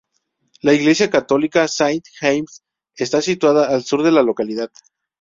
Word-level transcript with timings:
La 0.63 0.73
iglesia 0.73 1.11
católica 1.11 1.67
Saint 1.67 2.03
James 2.19 2.63
está 2.95 3.21
situada 3.21 3.67
al 3.69 3.83
sur 3.83 4.01
de 4.01 4.09
la 4.11 4.23
localidad. 4.23 4.71